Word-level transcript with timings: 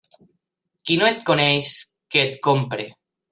Qui 0.89 0.97
no 1.01 1.09
et 1.09 1.21
coneix, 1.27 1.69
que 2.17 2.25
et 2.25 2.33
compri. 2.49 2.89